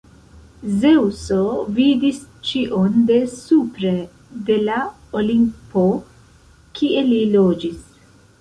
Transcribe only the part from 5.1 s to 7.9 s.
Olimpo, kie li loĝis.